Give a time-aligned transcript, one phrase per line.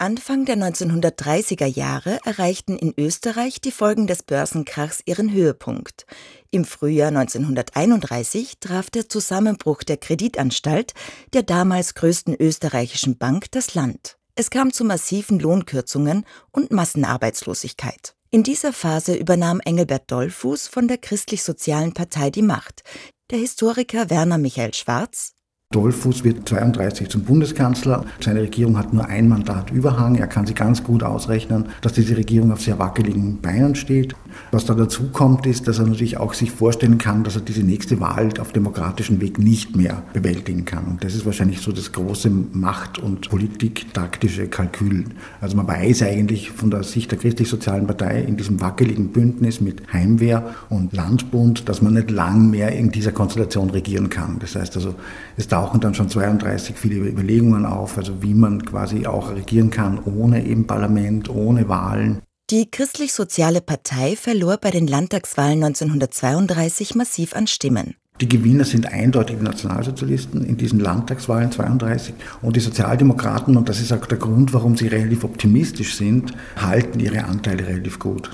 [0.00, 6.06] Anfang der 1930er Jahre erreichten in Österreich die Folgen des Börsenkrachs ihren Höhepunkt.
[6.52, 10.94] Im Frühjahr 1931 traf der Zusammenbruch der Kreditanstalt,
[11.32, 14.18] der damals größten österreichischen Bank, das Land.
[14.36, 18.14] Es kam zu massiven Lohnkürzungen und Massenarbeitslosigkeit.
[18.30, 22.84] In dieser Phase übernahm Engelbert Dollfuß von der Christlich-Sozialen Partei die Macht.
[23.32, 25.34] Der Historiker Werner Michael Schwarz
[25.70, 28.06] Dollfuß wird 32 zum Bundeskanzler.
[28.20, 30.14] Seine Regierung hat nur ein Mandat Überhang.
[30.14, 34.14] Er kann sich ganz gut ausrechnen, dass diese Regierung auf sehr wackeligen Beinen steht.
[34.50, 37.62] Was da dazu kommt, ist, dass er natürlich auch sich vorstellen kann, dass er diese
[37.62, 40.86] nächste Wahl auf demokratischem Weg nicht mehr bewältigen kann.
[40.86, 45.04] Und das ist wahrscheinlich so das große Macht- und politiktaktische Kalkül.
[45.42, 49.82] Also man weiß eigentlich von der Sicht der Christlich-Sozialen Partei in diesem wackeligen Bündnis mit
[49.92, 54.38] Heimwehr und Landbund, dass man nicht lang mehr in dieser Konstellation regieren kann.
[54.38, 54.94] Das heißt also,
[55.36, 59.70] es dauert tauchen dann schon 32 viele Überlegungen auf, also wie man quasi auch regieren
[59.70, 62.20] kann ohne eben Parlament, ohne Wahlen.
[62.50, 67.96] Die Christlich-Soziale Partei verlor bei den Landtagswahlen 1932 massiv an Stimmen.
[68.20, 73.80] Die Gewinner sind eindeutig die Nationalsozialisten in diesen Landtagswahlen 32 und die Sozialdemokraten, und das
[73.80, 78.30] ist auch der Grund, warum sie relativ optimistisch sind, halten ihre Anteile relativ gut.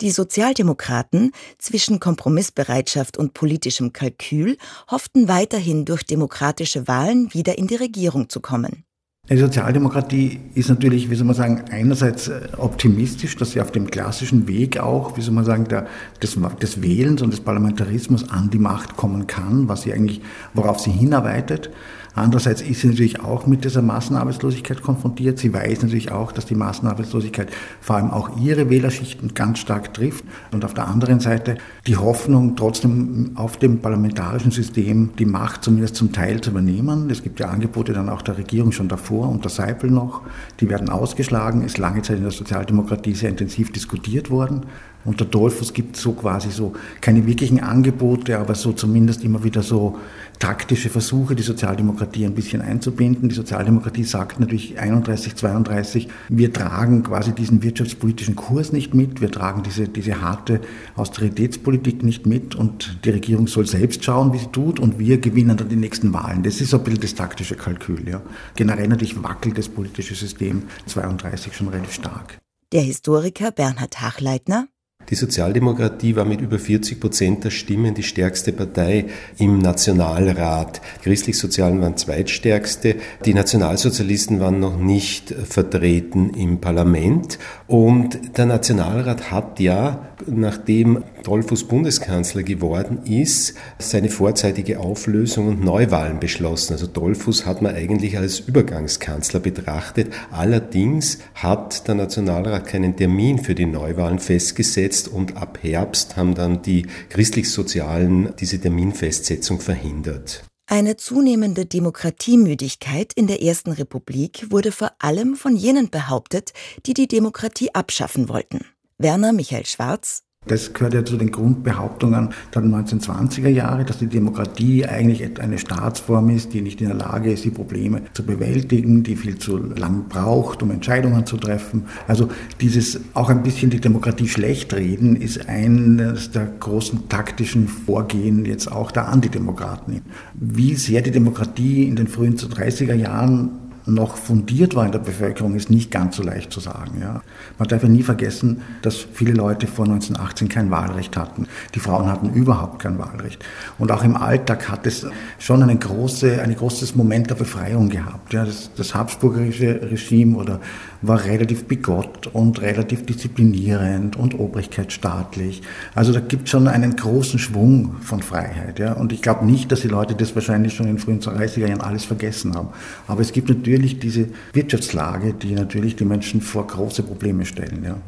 [0.00, 4.56] Die Sozialdemokraten, zwischen Kompromissbereitschaft und politischem Kalkül,
[4.88, 8.84] hofften weiterhin durch demokratische Wahlen wieder in die Regierung zu kommen.
[9.28, 13.90] Die Sozialdemokratie ist natürlich, wie soll man sagen, einerseits äh, optimistisch, dass sie auf dem
[13.90, 15.88] klassischen Weg auch, wie soll man sagen, der,
[16.22, 20.22] des, des Wählens und des Parlamentarismus an die Macht kommen kann, was sie eigentlich,
[20.54, 21.70] worauf sie hinarbeitet.
[22.14, 25.38] Andererseits ist sie natürlich auch mit dieser Massenarbeitslosigkeit konfrontiert.
[25.38, 27.50] Sie weiß natürlich auch, dass die Massenarbeitslosigkeit
[27.80, 30.24] vor allem auch ihre Wählerschichten ganz stark trifft.
[30.50, 35.96] Und auf der anderen Seite die Hoffnung, trotzdem auf dem parlamentarischen System die Macht zumindest
[35.96, 37.08] zum Teil zu übernehmen.
[37.10, 40.22] Es gibt ja Angebote dann auch der Regierung schon davor, unter Seipel noch.
[40.60, 44.66] Die werden ausgeschlagen, ist lange Zeit in der Sozialdemokratie sehr intensiv diskutiert worden.
[45.04, 49.62] Unter Dolphus gibt es so quasi so keine wirklichen Angebote, aber so zumindest immer wieder
[49.62, 49.96] so
[50.38, 53.28] taktische Versuche, die Sozialdemokratie ein bisschen einzubinden.
[53.28, 59.30] Die Sozialdemokratie sagt natürlich 31, 32, wir tragen quasi diesen wirtschaftspolitischen Kurs nicht mit, wir
[59.30, 60.60] tragen diese, diese harte
[60.96, 65.56] Austeritätspolitik nicht mit und die Regierung soll selbst schauen, wie sie tut und wir gewinnen
[65.56, 66.42] dann die nächsten Wahlen.
[66.42, 68.08] Das ist so ein bisschen das taktische Kalkül.
[68.08, 68.22] Ja.
[68.56, 72.38] Generell natürlich wackelt das politische System 32 schon relativ stark.
[72.72, 74.68] Der Historiker Bernhard Hachleitner
[75.10, 79.06] die Sozialdemokratie war mit über 40 Prozent der Stimmen die stärkste Partei
[79.38, 80.82] im Nationalrat.
[80.98, 82.96] Die Christlich-Sozialen waren zweitstärkste.
[83.24, 87.38] Die Nationalsozialisten waren noch nicht vertreten im Parlament.
[87.66, 96.20] Und der Nationalrat hat ja, nachdem Dollfuß Bundeskanzler geworden ist, seine vorzeitige Auflösung und Neuwahlen
[96.20, 96.74] beschlossen.
[96.74, 100.12] Also Dollfuß hat man eigentlich als Übergangskanzler betrachtet.
[100.30, 106.34] Allerdings hat der Nationalrat keinen Termin für die Neuwahlen festgesetzt jetzt und ab Herbst haben
[106.34, 110.44] dann die christlich-sozialen diese Terminfestsetzung verhindert.
[110.70, 116.52] Eine zunehmende Demokratiemüdigkeit in der Ersten Republik wurde vor allem von jenen behauptet,
[116.84, 118.66] die die Demokratie abschaffen wollten.
[118.98, 124.86] Werner Michael Schwarz, das gehört ja zu den Grundbehauptungen der 1920er Jahre, dass die Demokratie
[124.86, 129.16] eigentlich eine Staatsform ist, die nicht in der Lage ist, die Probleme zu bewältigen, die
[129.16, 131.84] viel zu lang braucht, um Entscheidungen zu treffen.
[132.06, 132.28] Also
[132.60, 138.70] dieses auch ein bisschen die Demokratie schlecht reden, ist eines der großen taktischen Vorgehen jetzt
[138.70, 140.02] auch der Antidemokraten.
[140.34, 145.54] Wie sehr die Demokratie in den frühen 30er Jahren noch fundiert war in der Bevölkerung,
[145.54, 147.00] ist nicht ganz so leicht zu sagen.
[147.00, 147.22] Ja.
[147.58, 151.46] Man darf ja nie vergessen, dass viele Leute vor 1918 kein Wahlrecht hatten.
[151.74, 153.44] Die Frauen hatten überhaupt kein Wahlrecht.
[153.78, 155.06] Und auch im Alltag hat es
[155.38, 158.32] schon eine große, ein großes Moment der Befreiung gehabt.
[158.32, 158.44] Ja.
[158.44, 160.60] Das, das habsburgerische Regime oder
[161.00, 165.62] war relativ bigott und relativ disziplinierend und obrigkeitsstaatlich.
[165.94, 168.78] Also da gibt es schon einen großen Schwung von Freiheit.
[168.78, 168.92] Ja.
[168.94, 171.80] Und ich glaube nicht, dass die Leute das wahrscheinlich schon in den frühen 30er Jahren
[171.80, 172.68] alles vergessen haben.
[173.06, 177.84] Aber es gibt natürlich natürlich diese Wirtschaftslage, die natürlich die Menschen vor große Probleme stellen.
[177.84, 178.00] Ja.